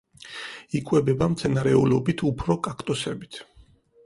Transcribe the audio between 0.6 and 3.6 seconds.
იკვებება მცენარეულობით, უფრო კაქტუსებით.